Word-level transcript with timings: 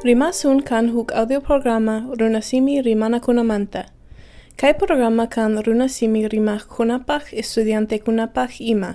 Rimasun 0.00 0.64
kan 0.64 0.88
huk 0.88 1.12
audio 1.12 1.40
programa 1.40 2.08
runasimi 2.16 2.80
rimana 2.80 3.20
kunamanta. 3.20 3.84
Kai 4.56 4.72
programa 4.72 5.26
kan 5.26 5.60
runasimi 5.60 6.24
rimah 6.24 6.64
kunapach 6.64 7.36
estudiante 7.36 7.98
kunapach 8.00 8.60
ima. 8.60 8.94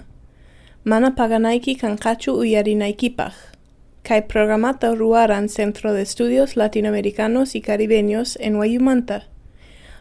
Mana 0.83 1.11
paganaiki 1.11 1.77
kan 1.77 1.97
kachu 1.97 2.33
uyarinaikipach. 2.33 3.37
Kai 4.03 4.21
programata 4.21 4.95
ruaran 4.97 5.47
Centro 5.47 5.93
de 5.93 6.01
Estudios 6.01 6.57
Latinoamericanos 6.57 7.53
y 7.53 7.61
Caribeños 7.61 8.35
en 8.39 8.55
Wayumanta. 8.55 9.29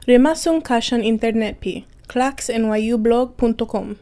Rimasun 0.09 0.62
kashan 0.62 1.05
internet 1.05 1.61
pi 1.61 1.84
claxnyublog.com 2.09 3.96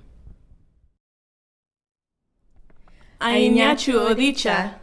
Ainyachu 3.19 3.99
odicha. 3.99 4.82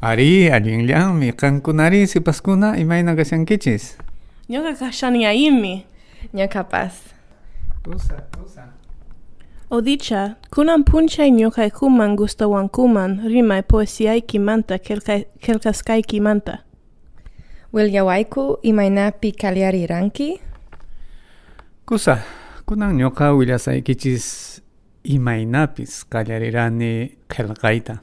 Ari, 0.00 0.48
allinllan, 0.50 1.14
mi 1.16 1.32
kankunari 1.32 2.06
sipaskuna 2.06 2.76
imayna 2.78 3.16
kasyankichis. 3.16 3.98
Ñoka 4.48 4.74
kashan 4.74 5.16
yaimi. 5.16 5.84
Ñuqapas. 6.34 6.92
Usa, 7.86 8.16
usa. 8.44 8.64
Odicha, 9.70 10.36
kunan 10.50 10.84
punchay 10.84 11.30
ñoqaykuman 11.30 12.16
gustawankuman 12.16 13.20
rimay 13.28 13.62
poesiaykimanta 13.62 14.76
kelkay- 14.78 15.26
kelkaskaykimanta. 15.40 16.58
Willawayku 17.72 18.58
imaynapi 18.62 19.32
kallariranki? 19.32 20.40
Kusa, 21.86 22.18
kunan 22.66 22.96
ñoqa 22.96 23.32
willasaykichis 23.36 24.60
imaynapis 25.04 26.04
qallarirani 26.10 27.16
qillqayta. 27.28 28.00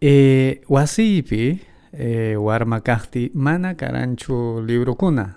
E, 0.00 0.60
wasiypi 0.68 1.60
e, 1.92 2.36
warma 2.36 2.80
kaqti 2.80 3.30
mana 3.34 3.74
karanchu 3.74 4.60
librokuna. 4.66 5.34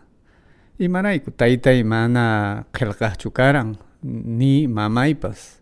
Imarayku 0.79 1.31
taytay 1.31 1.83
mana 1.83 2.65
qillqaqchu 2.73 3.31
karan 3.31 3.77
ni 4.03 4.67
mamaypas. 4.67 5.59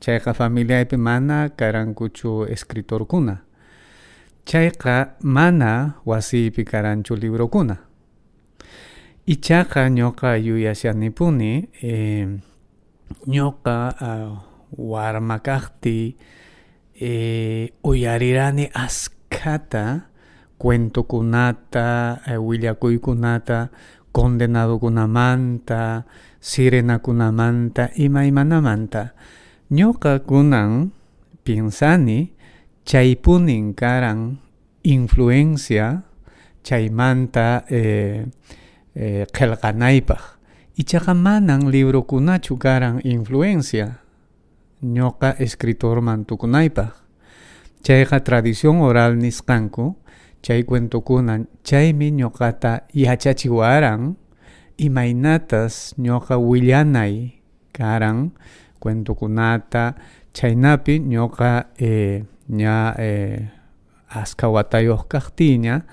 Chayqa 0.00 0.32
familiaypi 0.34 0.96
mana 0.96 1.50
karankuchu 1.50 2.46
escritorkuna. 2.48 3.42
Chayqa 4.46 5.16
mana 5.22 5.94
wasiypi 6.06 6.64
karanchu 6.64 7.14
librokuna. 7.16 7.76
Ichaqa 9.26 9.88
ñoqa 9.88 10.36
yuyashanipuni 10.40 11.68
eh, 11.82 12.26
ñoqa 13.28 13.76
uh, 14.00 14.38
warma 14.76 15.38
eh, 17.00 17.72
uyarirani 17.82 18.68
askata 18.74 20.10
cuentokunata, 20.60 22.20
eh, 22.28 22.36
willakuykunata, 22.36 23.70
condenadokunamanta, 24.12 26.04
sirenakunamanta, 26.40 27.90
ima 27.96 28.26
imanamanta. 28.26 29.14
Ñoqa 29.70 30.20
kunan 30.28 30.92
piensani 31.44 32.34
chaypunin 32.84 33.72
karan 33.72 34.38
influencia 34.82 36.02
chaymanta 36.62 37.64
eh, 37.70 38.26
eh, 38.94 39.24
qillqanaypaq. 39.32 40.22
Ichaqa 40.76 41.14
manan 41.14 41.70
librokunachu 41.72 42.58
karan 42.58 43.00
influencia 43.04 44.00
ñoqa 44.82 45.30
escritorman 45.38 46.24
tukunaypaq. 46.24 46.92
Chayqa 47.82 48.20
tradición 48.24 48.80
oral 48.80 49.16
nisqanku, 49.18 49.96
chay 50.42 50.64
cuentokuna 50.64 51.44
chaymi 51.64 52.10
ñoqata 52.12 52.84
yachachiwaran. 52.92 54.16
Imaynatas 54.76 55.94
ñoqa 55.98 56.38
willanay 56.38 57.40
karan. 57.72 58.32
Cuentokunata 58.80 59.94
chaynapi 60.32 61.00
ñoqa 61.00 61.68
eh, 61.78 62.24
ña 62.48 62.94
eh, 62.98 63.50
aska 64.08 64.48
watayuq 64.48 65.06
kaqtiña 65.08 65.84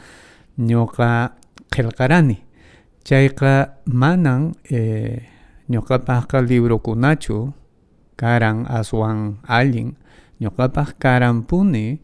ñoqa 0.58 1.36
qillqarani 1.70 2.38
manan 3.86 4.56
eh, 4.70 5.28
ñuqapaqqa 5.70 6.42
librokunachu 6.42 7.54
karan 8.18 8.66
aswan 8.68 9.38
allin. 9.48 9.96
Ñuqapaq 10.42 10.98
karanpuni 11.00 12.00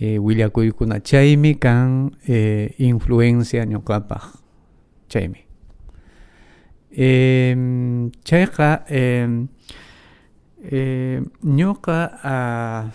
eh, 0.00 0.18
willakuykuna 0.18 1.00
chaymi 1.00 1.54
kan 1.58 2.10
eh, 2.26 2.74
influencia 2.78 3.64
ñuqapaq 3.64 4.24
chaymi 5.08 5.40
em, 6.90 8.10
chayqa 8.24 8.84
em, 8.88 9.46
eh, 10.64 11.20
ñuqa 11.44 12.18
ah, 12.22 12.90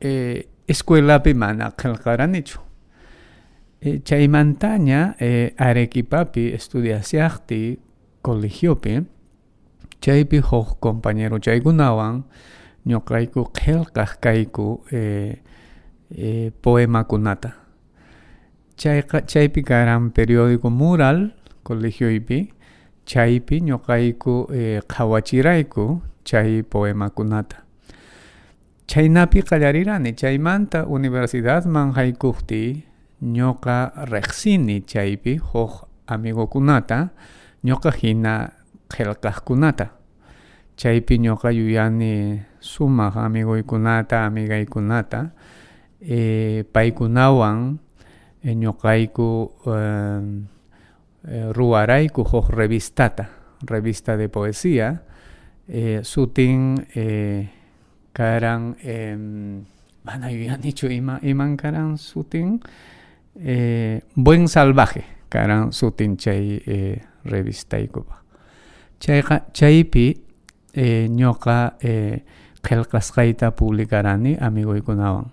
eh, 0.00 0.46
escuelapi 0.68 1.34
mana 1.34 1.72
qillqaranichu 1.74 2.60
eh, 3.80 3.98
chaymantaña 4.04 5.16
eh, 5.18 5.54
Arequipapi 5.58 6.52
estudiasyaqti 6.54 7.78
colegiopi 8.22 9.02
chaypi 10.00 10.38
huk 10.38 10.78
compañero 10.80 11.38
chaykunawan 11.38 12.24
ñuqayku 12.86 13.40
qillqaq 13.52 14.10
kayku 14.24 14.84
eh, 14.92 15.42
eh, 16.14 16.52
chaypi 18.76 19.60
karan 19.62 20.10
periódico 20.10 20.70
mural 20.70 21.34
colegioypi 21.62 22.52
chaypi 23.04 23.60
ñuqayku 23.68 24.34
eh, 24.52 24.80
qhawachirayku 24.88 26.00
chay 26.24 26.62
poemakunata. 26.62 27.64
Chaynapi 28.86 29.42
qallarirani 29.42 30.12
chaymanta 30.16 30.86
universidadman 30.86 31.92
haykukti 31.96 32.84
ñoqa 33.22 33.92
riqsini 34.12 34.80
chaypi 34.86 35.36
huk 35.36 35.88
amigokunata 36.06 37.10
ñoqa 37.64 37.90
hina 38.00 38.57
qillqaqkunata 38.88 39.86
chaypi 40.76 41.18
ñoqa 41.18 41.50
yuyani 41.52 42.40
sumaq 42.60 43.16
amiguykunata 43.16 44.24
amigaykunata 44.26 45.30
eh, 46.00 46.64
paykunawan 46.72 47.78
eh, 48.42 48.54
ñoqayku 48.54 49.28
eh, 49.66 50.22
eh, 51.28 51.46
ruwarayku 51.52 52.22
huk 52.24 52.48
revistata 52.50 53.28
revista 53.66 54.16
de 54.16 54.28
poesía. 54.28 55.02
Eh, 55.68 56.00
sutin 56.02 56.86
eh, 56.94 57.50
karan 58.12 58.76
em, 58.80 59.64
mana 60.04 60.30
ima 60.32 61.18
iman 61.22 61.56
karan 61.56 61.98
sutin 61.98 62.60
eh, 63.36 64.00
buen 64.16 64.48
salvaje 64.48 65.04
karan 65.28 65.72
sutin 65.72 66.16
chay 66.16 66.62
eh, 66.64 67.02
revistaykupa 67.24 68.16
chayqa 69.00 69.40
chaypi 69.52 70.06
eh, 70.74 71.08
ñoqa 71.08 71.74
eh, 71.82 72.22
qillqasqayta 72.62 73.50
publicarani 73.50 74.36
amiguykunawan 74.40 75.26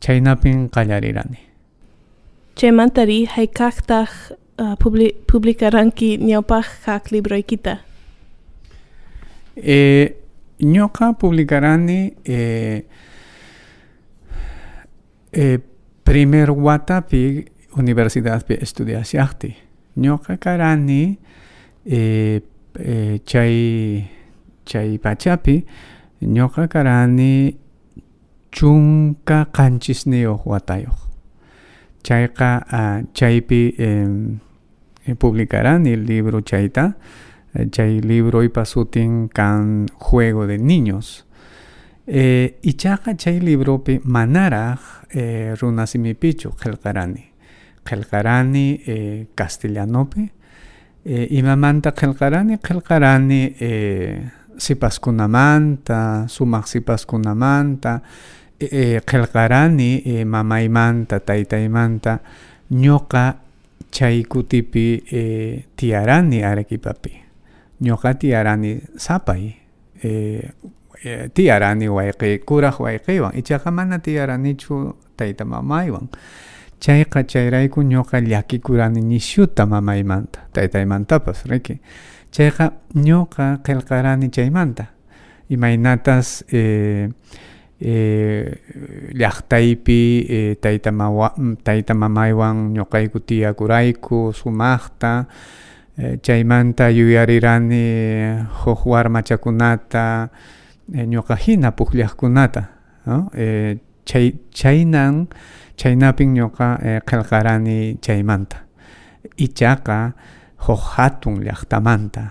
chaynapin 0.00 0.68
qallarirani. 0.68 1.38
Chaymantari 2.56 3.24
haykaqtaq 3.26 4.10
uh, 4.58 4.76
publi 4.78 5.08
publicaranki 5.26 6.18
ñawpaq 6.18 6.66
kaq 6.84 7.10
libroykita. 7.10 7.78
Eh, 9.56 10.14
ñoqa 10.60 11.12
publicarani 11.18 12.14
eh, 12.24 12.84
eh, 15.32 15.58
primer 16.04 16.50
watapi 16.50 17.44
universidadpi 17.76 18.54
estudiasyaqti. 18.60 19.56
Ñoqa 19.96 20.36
karani 20.36 21.18
eh, 21.86 22.40
eh, 22.78 23.20
chay 23.24 24.08
chay 24.64 24.98
pachapi 24.98 25.64
ñoqa 26.22 26.68
karani 26.68 27.56
chunka 28.50 29.46
qanchisniyuq 29.52 30.46
watayuq. 30.46 30.98
Chayqa 32.02 32.66
ah, 32.70 33.00
chaypi 33.12 33.74
eh, 33.78 35.14
publicarani 35.18 35.90
el 35.92 36.04
libro 36.06 36.40
chayta. 36.40 36.96
Eh, 37.54 37.68
chay 37.70 38.00
libroypa 38.00 38.64
sutin 38.64 39.28
kan 39.28 39.86
juego 39.98 40.46
de 40.46 40.58
niños. 40.58 41.26
Eh, 42.06 42.58
ichaqa 42.62 43.16
chay 43.16 43.40
libropi 43.40 44.00
manaraq 44.04 44.80
eh, 45.14 45.54
runasimipichu 45.56 46.50
qillqarani 46.52 47.24
qillqarani 47.84 48.80
eh, 48.86 49.26
castellanopi 49.34 50.30
eh, 51.04 51.26
imamanta 51.30 51.92
qillqarani 51.92 52.58
qillqarani 52.58 53.40
eh, 53.60 54.20
sipaskunamanta 54.56 56.24
sumaq 56.28 56.66
sipaskunamanta 56.66 58.00
eh, 58.60 59.00
qillqarani 59.06 60.02
eh, 60.06 60.24
mamaymanta 60.24 61.20
taytaymanta 61.20 62.18
ñuqa 62.72 63.34
chay 63.90 64.22
kutipi 64.24 65.04
eh, 65.12 65.64
tiyarani 65.76 66.42
Arequipapi 66.44 67.12
ñuqa 67.82 68.14
tiyarani 68.14 68.80
sapay 68.96 69.54
eh, 70.02 70.50
eh, 71.04 71.28
tiyarani 71.34 71.88
wayqi 71.88 72.38
kuraq 72.46 72.80
wayqiwan. 72.80 73.36
Ichaqa 73.36 73.70
mana 73.70 73.98
tiyaranichu 73.98 74.96
tayta 75.16 75.44
mamaywan 75.44 76.08
chayqa 76.80 77.24
chayrayku 77.24 77.82
ñuqa 77.82 78.20
llakikurani 78.20 79.00
nishuta 79.00 79.66
mamaymanta 79.66 80.40
taytaymantapas 80.52 81.44
riki 81.46 81.80
chayqa 82.30 82.72
ñuqa 82.94 83.58
qillqarani 83.64 84.30
chaymanta 84.30 84.86
imaynatas 85.50 86.44
eh, 86.52 87.08
eh, 87.80 88.60
llaqtaypi 89.14 90.26
eh, 90.28 90.56
tayta, 90.60 90.92
mawa, 90.92 91.34
tayta 91.62 91.94
mamaywan 91.94 92.72
ñuqayku 92.74 93.20
tiyakurayku 93.20 94.32
eh, 95.98 96.18
chaymanta 96.22 96.90
yuyarirani 96.90 98.46
huk 98.64 98.86
warmachakunata 98.86 100.30
eh, 100.92 101.06
ñuqa 101.06 101.36
hina 101.36 101.72
¿no? 103.06 103.30
eh, 103.34 103.78
chay, 104.04 104.34
chaynapin 105.76 106.34
ñuqa 106.34 106.78
eh, 106.82 107.00
qillqarani 107.06 107.98
chaymanta. 108.00 108.56
Ichaqa 109.38 110.12
huk 110.66 110.82
hatun 110.96 111.40
llaqtamanta. 111.44 112.24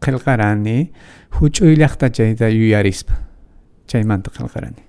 Qillqarani 0.00 0.90
huch'uy 1.40 1.76
llaqta 1.76 2.10
chayta 2.10 2.48
yuyarispa. 2.48 3.14
Chaymanta 3.86 4.30
qillqarani 4.30 4.88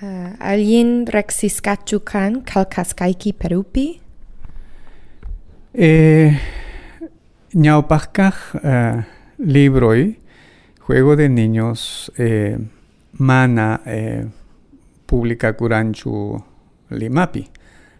Uh, 0.00 0.30
¿Alguien 0.38 1.06
rexiscachu 1.10 1.98
kan 2.06 2.44
kalkaskaiki 2.46 3.32
Perupi? 3.32 4.00
Eh, 5.74 6.38
ñawpajkaj 7.52 8.34
uh, 8.62 9.02
libroy 9.38 10.14
juego 10.88 11.16
de 11.16 11.28
niños 11.28 12.10
eh, 12.16 12.56
mana 13.12 13.82
eh, 13.84 14.24
publicakuranchu 15.08 16.12
limapi. 16.90 17.44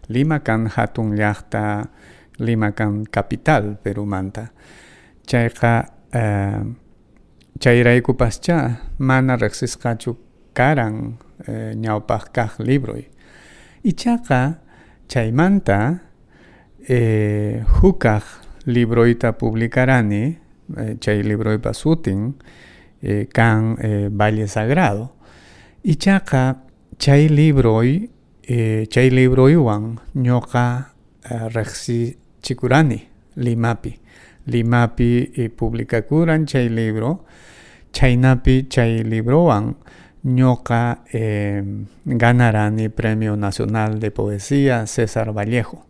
Lima 0.09 0.39
kan 0.39 0.67
hatun 0.75 1.17
llaqta 1.17 1.85
lima 2.39 2.71
kan 2.71 3.03
capital 3.05 3.75
perumanta 3.83 4.47
chayqa 5.27 5.73
uh, 6.15 6.61
chayraykupaschá 7.59 8.57
mana 8.99 9.35
riqsisqachu 9.35 10.15
karan 10.53 11.17
eh, 11.47 11.73
ñawpajkaj 11.75 12.59
libroy. 12.59 13.03
Ichaqa 13.83 14.59
chaymanta 15.07 15.99
eh, 16.87 17.63
hukaj 17.79 18.23
libroyta 18.65 19.33
publicarani 19.33 20.23
eh, 20.77 20.95
chay 20.99 21.21
libroypa 21.23 21.73
sutin 21.73 22.33
eh, 23.03 23.27
kan 23.27 23.75
eh, 23.79 24.07
Valle 24.11 24.47
Sagrado. 24.47 25.09
Ichaqa 25.83 26.55
chay 26.99 27.29
libroy 27.29 28.09
eh, 28.43 28.85
chay 28.89 29.09
libroywan 29.09 29.99
ñuqa 30.15 30.91
eh, 31.23 31.47
riqsichikurani 31.49 33.07
limapi. 33.37 33.99
Limapi 34.45 35.31
eh, 35.35 35.49
publicakuran 35.49 36.45
chay 36.45 36.67
libro. 36.69 37.23
Chaynapi 37.93 38.67
chay 38.67 39.03
librowan 39.03 39.77
ñuqa 40.25 41.03
eh, 41.13 41.63
ganarani 42.05 42.89
Premio 42.89 43.37
Nacional 43.37 43.99
de 44.01 44.11
Poesía 44.11 44.85
César 44.85 45.31
Vallejo. 45.31 45.85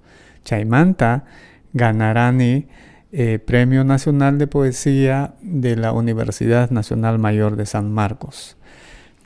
Chaymanta 0.46 1.26
ganarani 1.74 2.68
eh, 3.12 3.40
Premio 3.40 3.84
Nacional 3.84 4.38
de 4.38 4.46
Poesía 4.46 5.34
de 5.42 5.76
la 5.76 5.92
Universidad 5.92 6.70
Nacional 6.70 7.18
Mayor 7.18 7.56
de 7.56 7.66
San 7.66 7.92
Marcos 7.92 8.59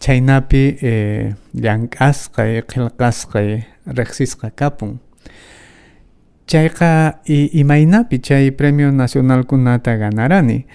chaynapi 0.04 0.64
eh, 0.82 1.34
llank'asqay 1.64 2.62
qillqasqay 2.68 3.50
riqsisqa 3.98 4.50
kapun. 4.60 5.00
Chayqa 6.48 7.22
imaynapi 7.62 8.20
chay 8.20 8.52
Premio 8.52 8.92
Nacional 8.92 9.46
kunata 9.48 9.96
ganarani. 9.98 10.66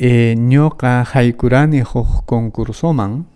Eh, 0.00 0.32
ñuqa 0.34 1.04
haykurani 1.12 1.82
huk 1.84 2.24
concursoman. 2.26 3.26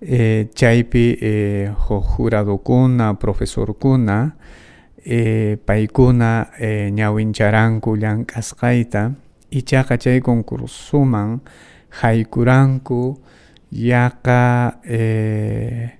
Eh, 0.00 0.48
chaypi 0.54 1.18
eh, 1.20 1.68
huk 1.88 2.04
juradokuna 2.16 3.14
profesorkuna 3.18 4.36
eh, 5.04 5.58
paykuna 5.66 6.48
eh, 6.60 6.88
ñawincharanku 6.94 7.96
llank'asqayta 7.96 9.12
ichaqa 9.50 9.98
chay 9.98 10.20
concursoman 10.20 11.40
haykuranku 12.00 13.18
yaqa 13.72 14.80
eh, 14.84 15.98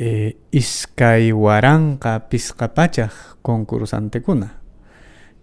eh, 0.00 0.36
iskay 0.52 1.32
waranqa 1.32 2.26
pisqapachaq 2.30 3.38
concursantekuna 3.42 4.48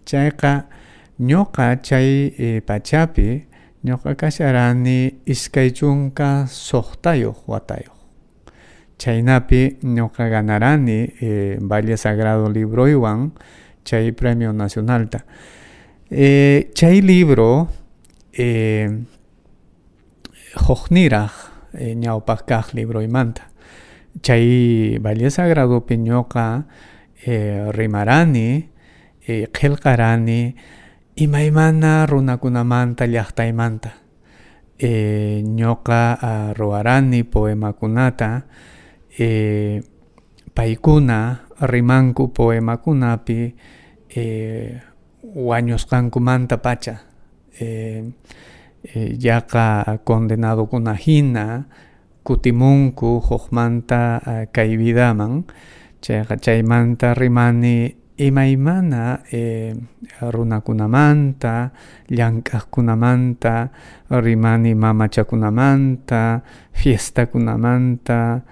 chayqa 0.04 0.68
ñuqa 1.20 1.80
chay 1.82 2.34
eh, 2.38 2.60
pachapi 2.60 3.46
ñuqa 3.84 4.14
kasharani 4.14 5.22
iskay 5.26 5.70
chunka 5.72 6.46
suqtayuq 6.46 7.48
watayuq 7.48 7.96
chaynapi 9.02 9.78
ñuqa 9.82 10.28
ganarani 10.28 11.10
eh, 11.20 11.58
Valle 11.60 11.96
Sagrado 11.96 12.48
libroywan 12.48 13.32
chay 13.84 14.12
premio 14.12 14.52
nacionalta. 14.52 15.24
Eh, 16.10 16.70
chay 16.74 17.00
libro 17.02 17.68
eh, 18.32 18.86
hukniraq 20.56 21.32
eh, 21.74 21.94
ñawpajkaj 21.96 22.74
libroymanta 22.76 23.42
chay 24.20 24.98
Valle 25.00 25.30
Sagradopi 25.30 25.96
ñuqa 25.96 26.64
eh, 27.24 27.70
rimarani 27.72 28.68
eh, 29.26 29.48
qillqarani 29.52 30.54
imaymana 31.16 32.06
runakunamanta 32.06 33.06
llaqtaymanta. 33.06 33.90
Ñuqa 34.82 36.18
uh, 36.18 36.50
ruwarani 36.58 37.22
poemakunata. 37.22 38.42
Paykuna 40.54 41.18
rimanku 41.60 42.32
poemakunapi. 42.34 43.54
Wañusqankumanta 45.22 46.58
pacha 46.58 46.98
eh, 48.84 48.94
eh, 48.94 49.10
yaqa 49.18 49.98
condenadokuna 50.04 50.94
hina 50.94 51.64
kutimunku 52.22 53.18
hukmanta 53.20 54.22
uh, 54.22 54.44
kay 54.52 54.76
vidaman 54.78 55.42
chayqa 56.02 56.36
chaymanta 56.38 57.14
rimani 57.14 58.02
imaymana 58.18 59.22
eh, 59.32 59.74
runakunamanta 60.20 61.70
llank'aqkunamanta 62.10 63.68
rimani 64.10 64.74
mamachakunamanta 64.74 66.42
fiestakunamanta 66.72 68.42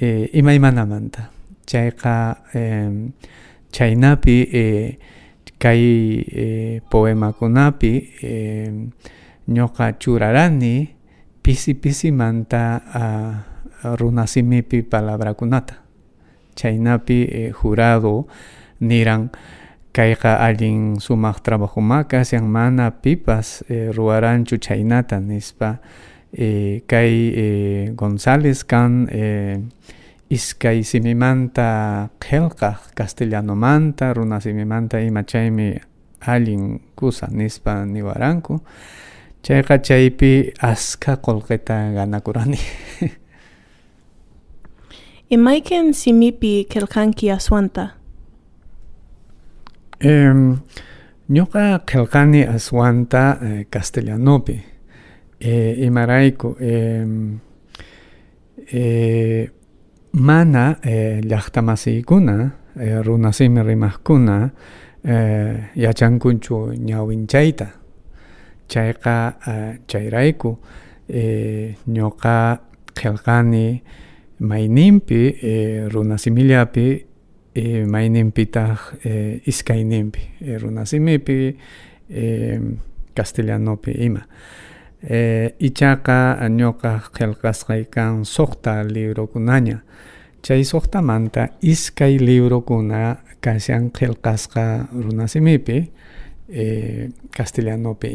eh, 0.00 0.28
imaymanamanta 0.32 1.30
chayqa 1.66 2.36
eh, 2.54 2.90
chaynapi 3.72 4.36
eh, 4.52 4.98
kay 5.58 5.82
eh, 6.20 6.74
poemakunapi 6.90 7.92
eh, 8.22 8.72
ñuqa 9.48 9.98
churarani 9.98 10.94
pisi 11.42 11.74
pisimanta 11.74 12.82
uh, 12.94 13.56
runasimipi 13.94 14.82
palabrakunata. 14.82 15.74
Chaynapi 16.56 17.28
eh, 17.30 17.52
jurado 17.52 18.26
niran 18.80 19.28
kayqa 19.92 20.40
allin 20.40 20.96
sumaq 21.00 21.44
trabajumaka 21.44 22.24
sian 22.24 22.48
mana 22.48 22.90
pipas 22.90 23.62
eh, 23.68 23.92
ruwaranchu 23.92 24.56
chaynata 24.58 25.20
nispa. 25.20 25.78
Eh, 26.32 26.82
eh, 26.88 27.92
González 27.94 28.64
kan 28.64 29.06
eh, 29.12 29.60
iskay 30.28 30.82
simimanta 30.82 32.10
qillqaq 32.18 32.96
castellanomanta 32.96 34.12
runa 34.12 34.40
simimanta 34.40 34.98
ima 35.00 35.22
chaymi 35.22 35.78
allin 36.26 36.80
kusa 36.96 37.28
nispa 37.30 37.84
niwaranku 37.84 38.60
chayqa 39.46 39.78
chaypi 39.78 40.52
aska 40.58 41.16
qullqita 41.22 41.76
ganakurani 41.94 42.58
Imayken 45.30 45.92
simipi 45.94 46.66
qillqanki 46.70 47.30
aswanta? 47.34 47.84
Um, 50.04 50.58
ñuqa 51.30 51.80
qillqani 51.86 52.42
aswanta 52.46 53.38
eh, 53.42 53.64
castellanopi 53.70 54.56
eh, 55.40 55.78
imarayku 55.86 56.56
eh, 56.60 57.06
eh, 58.72 59.50
mana 60.12 60.76
eh, 60.82 61.20
llaqtamasiykuna 61.22 62.50
eh, 62.80 62.98
runasimi 63.02 63.62
rimaqkuna 63.62 64.50
eh, 65.04 65.54
yachankunchu 65.74 66.72
ñawinchayta 66.78 67.85
chayqa 68.68 69.16
eh, 69.46 69.78
chayrayku 69.86 70.58
eh, 71.08 71.74
qillqani 72.96 73.82
mayninpi 74.40 75.22
eh, 75.42 75.88
runasimillapi 75.92 77.06
eh, 77.54 77.86
mayninpitaq 77.86 78.78
eh, 79.04 79.40
runasimipi 80.60 81.56
eh, 82.10 82.60
castellanopi 83.14 83.92
ima. 84.06 84.22
Eh, 85.08 85.54
ichaqa 85.60 86.48
ñuqa 86.48 87.00
qillqasqay 87.16 87.84
kan 87.90 88.24
suqta 88.24 88.82
librokunaña 88.84 89.78
chay 90.42 90.64
suqtamanta 90.64 91.48
iskay 91.62 92.18
librokuna 92.18 93.16
kashan 93.44 93.90
qillqasqa 93.90 94.88
runasimipi 95.04 95.78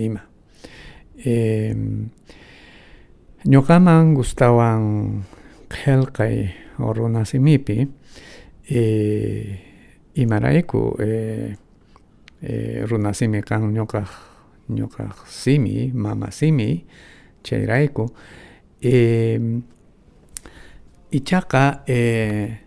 ima 0.08 0.31
eh, 1.26 1.76
ñuqaman 3.46 4.14
gustawan 4.14 5.24
qillqay 5.70 6.36
runasimipi 6.78 7.88
eh, 8.70 9.60
imarayku 10.16 10.96
eh, 11.00 11.56
eh, 12.42 12.86
ñuqaq 12.86 14.10
ñuqaq 14.70 15.16
simi 15.28 15.92
mama 15.94 16.32
simi 16.32 16.86
chayrayku 17.44 18.06
eh, 18.82 19.40
ichaqa 21.12 21.84
eh, 21.88 22.58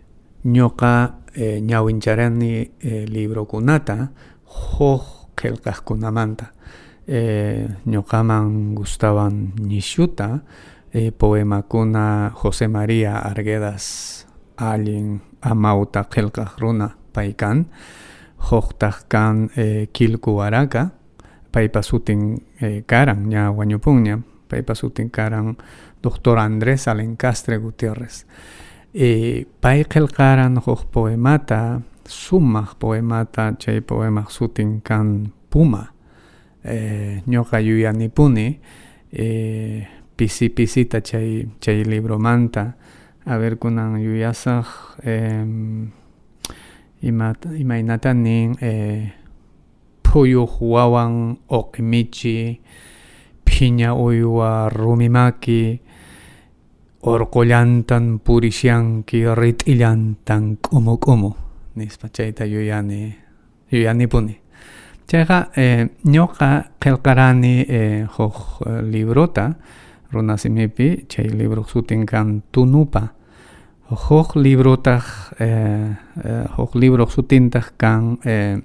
ñuqa 0.45 1.19
eh, 1.35 1.59
ñawincharani 1.61 2.71
eh, 2.81 3.05
librokunata 3.07 4.11
huk 4.45 5.03
qillqaqkunamanta 5.35 6.51
eh, 7.07 7.67
ñuqaman 7.85 8.75
gustawan 8.75 9.53
nishuta 9.61 10.41
eh, 10.93 11.11
poemakuna 11.11 12.31
José 12.33 12.67
María 12.67 13.17
Arguedas 13.19 14.27
allin 14.57 15.21
amauta 15.41 16.03
qillqaq 16.09 16.57
runa 16.59 16.97
pay 17.13 17.33
kan 17.33 17.65
huktaj 18.51 19.07
kan 19.07 19.49
eh, 19.57 19.87
Kilku 19.93 20.35
Waraka 20.37 20.89
paypa 21.51 21.81
sutin 21.81 22.37
eh, 22.61 22.83
karan 22.85 23.29
ña 23.29 23.51
wañupunña 23.51 24.19
paypa 24.49 24.75
sutin 24.75 25.09
karan 25.09 25.57
doctor 26.03 26.37
Andrés 26.39 26.87
Alencastre 26.87 27.57
Gutiérrez. 27.57 28.25
Eh, 28.93 29.45
pay 29.61 29.83
qillqaran 29.85 30.59
huk 30.65 30.91
poemata 30.91 31.81
sumaq 32.07 32.75
poemata 32.79 33.53
chay 33.57 33.81
poemaq 33.81 34.29
sutin 34.31 34.81
kan 34.81 35.31
Puma 35.49 35.94
eh, 36.65 37.21
ñuqa 37.27 37.61
yuyanipuni 37.61 38.59
eh, 39.13 39.87
pisi 40.15 40.49
pisita 40.49 41.01
chay 41.01 41.47
chay 41.59 41.83
libromanta 41.83 42.75
a 43.25 43.37
ver 43.37 43.57
kunan 43.57 43.99
yuyasaq 43.99 44.65
eh, 45.03 45.45
imata 47.01 47.49
imaynata 47.57 48.13
nin 48.13 48.55
eh, 48.61 49.11
phuyuq 50.03 50.61
wawan 50.61 51.37
oqimichi 51.49 52.61
phiña 53.45 53.93
uywa 53.95 54.69
rumimaki 54.69 55.79
urqullantan 57.05 58.19
purishanki 58.23 59.25
rit'illantan 59.35 60.57
k'umu 60.63 60.97
k'umu 60.97 61.31
nispa 61.75 62.09
chayta 62.09 62.45
yuyani 62.45 63.13
chayqa 65.07 65.49
eh, 65.55 65.87
ñuqa 66.03 66.65
qillqarani 66.79 67.65
eh, 67.67 68.05
huk 68.17 68.35
eh, 68.65 68.81
librota 68.81 69.55
runasimipi 70.11 71.05
chay 71.07 71.29
libro 71.29 71.63
sutin 71.63 72.05
kan 72.05 72.41
tunupa. 72.51 73.11
Eh, 73.91 73.95
eh, 75.37 76.45
huk 76.57 76.75
libro 76.75 77.05
sutintaq 77.07 77.77
kan 77.77 78.17
eh, 78.25 78.57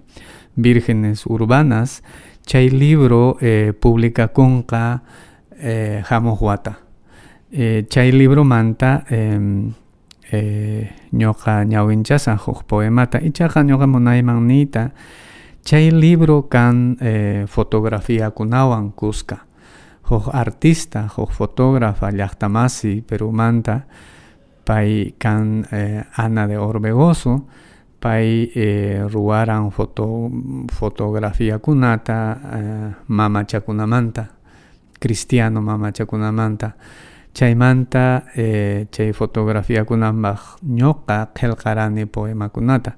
vírgenes 0.56 1.26
urbanas 1.26 2.02
chay 2.47 2.70
libro 2.70 3.37
publicakunqa 3.80 5.02
hamuq 6.09 6.40
wata 6.40 6.78
eh, 7.52 7.85
chay 7.88 8.12
libro 8.12 8.44
manta 8.44 9.04
eh, 9.11 10.88
ñuqa 11.12 11.64
ñawinchasaq 11.64 12.40
huk 12.47 12.64
poemata. 12.64 13.20
Munayman 13.87 14.47
niyta 14.47 14.90
chay 15.64 15.90
libro 15.90 16.48
kan 16.48 16.96
eh, 17.00 17.44
fotografiakunawan 17.46 18.92
kuska. 18.92 19.36
Huk 20.10 20.28
artista 20.34 21.06
huk 21.16 21.30
fotógrafa 21.32 22.10
llaqtamasi 22.10 23.02
Perumanta. 23.06 23.80
Pay 24.64 25.14
kan 25.18 25.64
eh, 25.72 26.02
Ana 26.16 26.46
de 26.46 26.56
Orbegoso. 26.58 27.46
Pay 28.00 28.50
eh, 28.54 29.04
ruwaran 29.12 29.70
foto 29.70 30.30
fotografiakunata 30.72 32.38
eh, 32.54 32.90
mamachakunamanta 33.08 34.24
cristiano 35.00 35.60
mamachakunamanta 35.62 36.72
chaymanta 37.34 38.22
eh, 38.36 38.86
chay 38.90 39.12
fotografiakunanpaq 39.12 40.40
ñuqa 40.64 41.28
qillqarani 41.34 42.06
poemakunata 42.06 42.92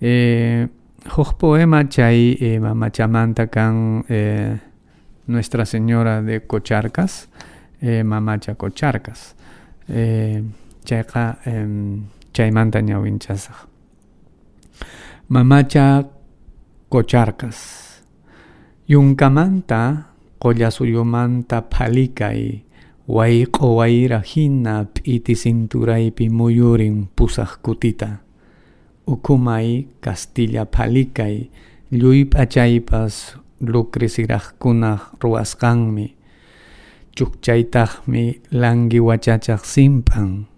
eh, 0.00 0.66
huk 1.10 1.38
poema 1.38 1.84
chay 1.88 2.36
eh, 2.40 2.58
mamachamanta 2.60 3.46
kan 3.46 4.04
eh, 4.08 4.58
Nuestra 5.26 5.64
Señora 5.64 6.22
de 6.22 6.46
Cocharcas 6.46 7.28
eh, 7.80 8.02
mamacha 8.04 8.54
Cocharcas 8.54 9.34
chayqa 10.84 11.38
eh, 11.46 12.00
chaymanta 12.32 12.80
ñawinchasaq. 12.80 13.68
Mamacha 15.28 16.04
Cocharcas. 16.88 18.02
Yunkamanta 18.86 20.08
qollasullumanta 20.38 21.62
phalikay 21.70 22.64
wayqo 23.08 23.76
wayra 23.76 24.20
hina 24.20 24.84
p'iti 24.84 25.34
cinturaypi 25.34 26.28
muyurin 26.28 27.08
pusaq 27.16 27.60
kutita 27.62 28.20
ukumay 29.06 29.86
Castilla 30.04 30.64
phalikay 30.64 31.48
lluy 31.92 32.24
p'achaypas 32.24 33.36
lucrisiraqkunaq 33.60 35.20
ruwasqanmi 35.22 36.06
chukchaytaqmi 37.16 38.24
langi 38.50 39.00
wachachaq 39.00 39.62
simpan 39.62 40.50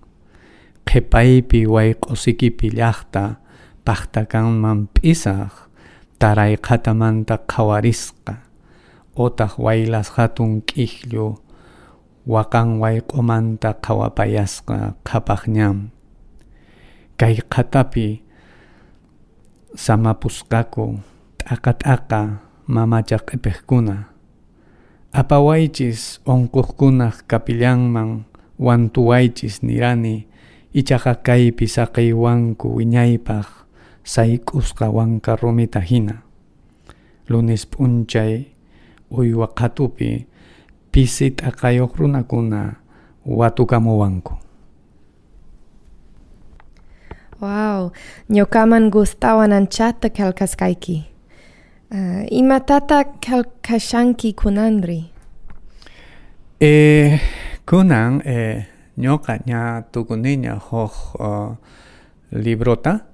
qhepaypi 0.89 1.67
wayq'usikipi 1.75 2.73
llaqta 2.79 3.43
paqtakanman 3.87 4.89
p'isaq 4.95 5.53
tarayqatamanta 6.21 7.45
qhawarisqa 7.51 8.35
otaq 9.17 9.53
waylas 9.65 10.09
hatun 10.17 10.61
k'ikllhu 10.69 11.41
waqan 12.27 12.83
wayq'umanta 12.83 13.79
qhawapayasqa 13.85 14.99
qhapaqñam. 15.07 15.95
Kay 17.17 17.41
qhatapi 17.53 18.26
samapusqaku 19.77 20.87
t'aqa 21.37 21.73
t'aqa 21.77 22.21
mamacha 22.65 23.21
q'ipiqkuna 23.21 23.97
apawaychis 25.13 26.25
unquqkunaq 26.25 27.29
kapillanman 27.29 28.25
wantuwaychis 28.57 29.61
nirani 29.61 30.25
ichaqa 30.73 31.21
kaypi 31.21 31.69
saqiywanku 31.69 32.73
wiñaypaq 32.77 33.49
wanka 34.97 35.37
rumita 35.37 35.81
hina. 35.81 36.23
Lunes 37.29 37.67
p'unchay 37.67 38.49
uywa 39.11 39.53
qhatupi 39.53 40.27
pisi 40.93 41.31
t'aqayuq 41.37 41.93
runakuna 41.97 42.81
watukamuwanku 43.27 44.46
Wow, 47.41 47.93
ñuqaman 48.31 48.91
gustawan 48.91 49.53
anchata 49.53 50.09
qillqasqayki. 50.09 51.05
Uh, 51.93 52.25
imatata 52.31 53.05
qillqashanki 53.21 54.35
kunanri? 54.35 55.11
Eh, 56.61 57.21
kunan 57.69 58.23
eh, 58.25 58.65
ñuqa 58.99 59.39
ña 59.47 59.85
tukuniña 59.93 60.57
huk 60.57 60.95
uh, 61.21 61.53
librota 62.33 63.05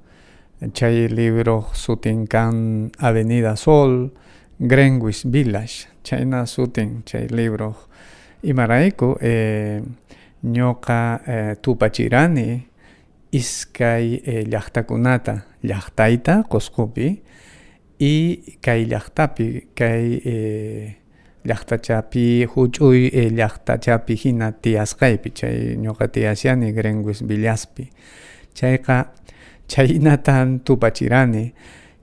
chay 0.73 1.09
libro 1.09 1.67
sutin 1.75 2.27
kan 2.31 2.91
Avenida 3.03 3.57
Sol 3.57 4.13
Greenwich 4.61 5.27
Village 5.27 5.89
chayna 6.05 6.47
sutin 6.47 7.03
chay 7.05 7.27
libro 7.27 7.75
imarayku 8.43 9.19
eh, 9.21 9.83
ñoqa 10.45 11.21
eh, 11.27 11.55
tupachirani 11.61 12.67
iskay 13.33 14.21
eh, 14.25 14.45
llaqtakunata 14.53 15.35
llaqtayta 15.65 16.43
qusqupi 16.53 17.09
y 17.99 18.15
kay 18.61 18.85
llaqtapi 18.91 19.49
kay 19.79 20.05
eh, 20.25 20.87
llaqtachapi 21.45 22.47
huch'uy 22.47 23.11
eh, 23.13 23.31
llaqtachapi 23.35 24.15
hina 24.25 24.53
tiyasqaypi 24.53 25.31
chay 25.35 25.77
ñuqa 25.77 26.07
tiyashani 26.15 26.73
Grenguis 26.73 27.23
Villaspi 27.27 27.89
chayqa 28.55 29.11
chaynatan 29.67 30.61
tupachirani 30.67 31.53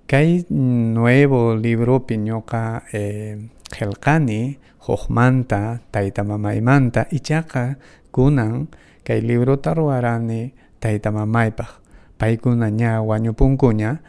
kay 0.07 0.43
nuevo 0.50 1.55
libropi 1.55 2.17
ñuqa 2.17 2.83
eh, 2.91 3.38
qillqani 3.71 4.57
hukmanta 4.88 5.79
tayta 5.91 6.24
mamaymanta 6.24 7.05
ichaqa 7.12 7.77
kunan 8.12 8.67
kay 9.05 9.21
librota 9.21 9.74
ruwarani 9.74 10.51
tayta 10.79 11.12
mamaypaq 11.12 11.69
paykuna 12.17 12.69
ña 12.69 13.01
wañupunkuña 13.01 14.01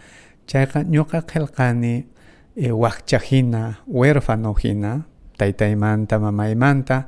chayqa 0.47 0.83
ñuqa 0.85 1.23
qillqani 1.31 1.95
e, 2.57 2.71
wakcha 2.73 3.19
hina 3.19 3.81
huérfano 3.87 4.55
hina 4.55 5.07
taytaymanta 5.39 6.19
mamaymanta 6.19 7.07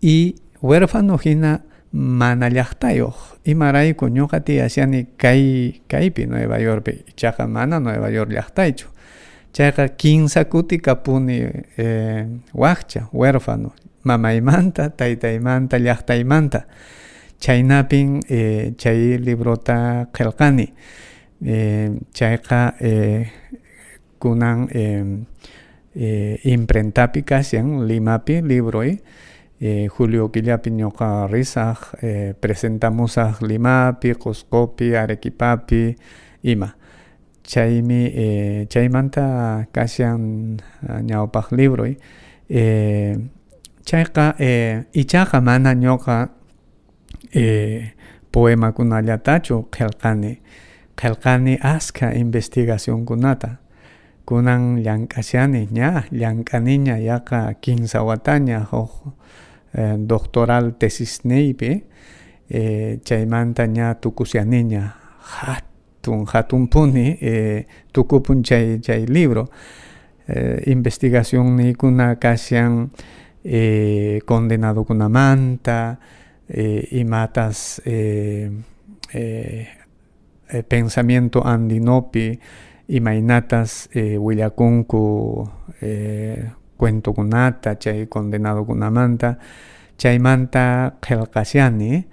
y 0.00 0.36
huérfano 0.62 1.18
hina 1.18 1.60
mana 1.92 2.48
llaqtayuq. 2.50 3.16
Imarayku 3.44 4.08
ñuqa 4.08 4.40
tiyashani 4.40 5.06
kay 5.16 5.80
kaypi 5.88 6.26
Nueva 6.26 6.58
Yorkpi 6.60 7.04
ichaqa 7.08 7.46
mana 7.46 7.80
Nueva 7.80 8.10
York 8.10 8.30
llaqtaychu. 8.30 8.88
Chayqa 9.52 9.88
kinsa 9.96 10.44
kuti 10.44 10.78
kapuni 10.78 11.40
eh, 11.78 12.26
wakcha 12.54 13.08
huérfano 13.12 13.72
mamaymanta 14.04 14.90
taytaymanta 14.90 15.78
llaqtaymanta 15.78 16.66
chaynapin 17.40 18.20
eh, 18.28 18.72
chay 18.76 19.18
librota 19.18 20.08
qillqani 20.12 20.66
eh, 21.44 21.90
chayqa 22.12 22.74
eh, 22.80 23.28
kunan 24.18 24.68
eh, 24.72 25.04
eh, 25.94 26.40
imprentapi 26.44 27.22
kasyan 27.22 27.86
limapi 27.88 28.40
libroy 28.42 28.98
eh, 29.60 29.88
Julio 29.88 30.28
killapi 30.32 30.70
ñuqa 30.70 31.26
risaq 31.28 31.78
eh, 32.02 32.32
presentamusaq 32.40 33.40
limapi 33.42 34.14
qusqupi 34.14 34.94
arequipapi 34.96 35.96
ima. 36.44 36.76
Chaymi 37.46 38.10
eh, 38.10 38.66
chaymanta 38.68 39.68
kasyan 39.72 40.56
ñawpaq 40.82 41.52
libroy 41.52 41.96
eh, 42.50 43.14
chayqa 43.86 44.34
eh, 44.38 44.82
ichaqa 44.92 45.40
mana 45.40 45.72
ñuqa 45.74 46.35
eh, 47.34 47.92
poemakunallatachu 48.32 49.68
qillqani 49.70 50.40
qillqani 50.96 51.58
aska 51.62 52.12
investigacionkunata 52.14 53.48
kunan 54.26 54.82
llank'ashani 54.84 55.68
ña 55.72 56.04
llank'aniña 56.10 56.98
yaqa 56.98 57.54
kinsa 57.60 58.02
wataña 58.02 58.60
huk 58.70 58.90
eh, 59.74 59.96
doctoral 59.98 60.74
tesisniypi 60.78 61.84
eh, 62.50 62.98
chaymanta 63.04 63.66
ña 63.66 63.94
tukusyaniña 64.00 64.82
hatun 65.20 66.26
hatunpuni 66.26 67.18
eh, 67.20 67.66
tukupun 67.92 68.42
chay 68.42 68.78
chay 68.80 69.06
libro. 69.06 69.48
Eh, 70.28 70.62
investigación 70.66 71.56
niykuna 71.56 72.16
kasyan 72.18 72.90
eh, 73.44 74.18
condenadokunamanta 74.26 75.98
eh, 76.48 76.88
imatas 76.92 77.80
eh, 77.84 78.50
eh, 79.12 79.68
pensamiento 80.68 81.42
andinopi 81.42 82.38
imaynatas 82.88 83.88
eh, 83.94 84.18
willakunku 84.18 85.48
eh, 85.82 86.50
cuentokunata 86.78 87.78
chay 87.78 88.06
condenadokunamanta 88.06 89.36
chaymanta 89.98 90.94
qillqashani 91.00 92.06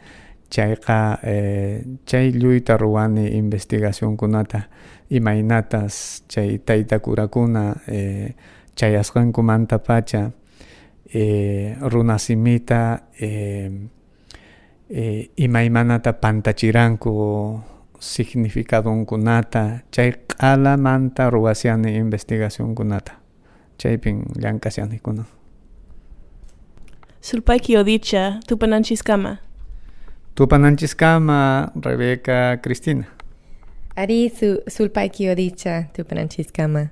chayqa 0.50 1.20
eh, 1.24 1.86
chay 2.06 2.32
lluyta 2.32 2.78
ruwani 2.78 3.28
investigacionkunata 3.38 4.70
imaynatas 5.10 6.24
chay 6.28 6.58
taytakurakuna 6.58 7.76
eh, 7.88 8.34
chayasqankumanta 8.76 9.80
pacha 9.80 10.32
eh, 11.14 11.78
runasimita 11.82 13.04
eh, 13.20 13.72
eh, 14.90 15.30
imaymanata 15.38 16.14
pantachiranku 16.14 17.60
significadonkunata 18.00 19.82
chay 19.92 20.12
q'alamanta 20.12 21.30
ruwasiani 21.30 21.96
investigacionkunata 21.96 23.12
chaypin 23.78 24.24
llank'ashani 24.42 25.00
kunan 25.00 25.26
Sulpayki 27.22 27.78
odicha 27.78 28.40
tupananchiskama. 28.48 29.38
tupananchiskama 30.36 31.72
Rebeca 31.86 32.58
Cristina 32.64 33.06
Ari 33.96 34.30
su 34.30 34.58
sulpayki 34.68 35.30
odicha 35.30 35.84
tupananchiskama. 35.94 36.90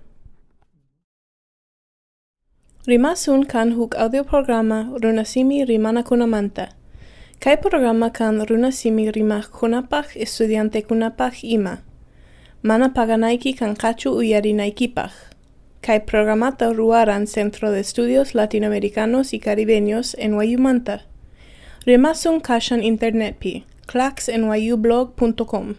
Rimasun 2.88 3.45
kan 3.45 3.73
huk 3.73 3.95
audioprograma 3.95 4.93
runasimi 5.04 5.65
rimana 5.65 6.04
kunamanta. 6.04 6.67
Kai 7.41 7.58
programa 7.58 8.13
kan 8.13 8.38
runasimi 8.45 9.10
rimah 9.10 9.49
kunapach 9.49 10.13
estudiante 10.13 10.86
kunapach 10.86 11.41
ima. 11.43 11.82
Mana 12.62 12.89
paganaiki 12.93 13.58
kan 13.58 13.73
kachu 13.75 14.13
uyarinaikipach. 14.13 15.34
Kai 15.82 15.99
programata 16.06 16.69
ruaran 16.69 17.25
Centro 17.25 17.71
de 17.71 17.80
Estudios 17.80 18.36
Latinoamericanos 18.36 19.34
y 19.34 19.39
Caribeños 19.39 20.13
en 20.19 20.36
Wayumanta. 20.36 21.01
Rimasun 21.88 22.41
kashan 22.41 22.84
internet 22.84 23.39
pi 23.39 23.65
claxnyublog.com. 23.88 25.75